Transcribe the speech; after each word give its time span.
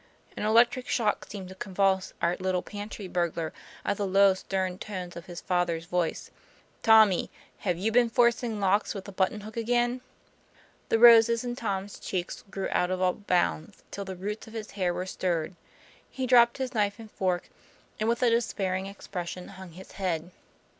an 0.35 0.43
electric 0.43 0.87
shock 0.87 1.25
seemed 1.25 1.47
to 1.47 1.53
convulse 1.53 2.11
our 2.23 2.35
little 2.39 2.63
pantry 2.63 3.07
burglar 3.07 3.53
at 3.85 3.97
the 3.97 4.07
low, 4.07 4.33
stem 4.33 4.79
tones 4.79 5.15
of 5.15 5.27
his 5.27 5.39
father's 5.41 5.85
voice," 5.85 6.31
Tommy, 6.81 7.29
have 7.59 7.77
you 7.77 7.91
been 7.91 8.09
forc 8.09 8.41
ing 8.41 8.59
locks 8.59 8.95
with 8.95 9.07
a 9.07 9.11
button 9.11 9.41
hook 9.41 9.55
again?" 9.55 10.01
The 10.89 10.97
roses 10.97 11.43
in 11.43 11.55
Tom's 11.55 11.99
cheeks 11.99 12.43
grew 12.49 12.67
out 12.71 12.89
of 12.89 12.99
all 12.99 13.13
bounds, 13.13 13.83
till 13.91 14.03
the" 14.03 14.15
roots 14.15 14.47
of 14.47 14.53
his 14.53 14.71
hair 14.71 14.91
were 14.91 15.05
stirred"; 15.05 15.55
he 16.09 16.25
dropped 16.25 16.57
his 16.57 16.73
knife 16.73 16.97
and 16.97 17.11
fork, 17.11 17.51
and 17.99 18.09
with 18.09 18.23
a 18.23 18.31
despairing 18.31 18.87
expression 18.87 19.49
hung 19.49 19.73
his 19.73 19.91
head. 19.91 20.31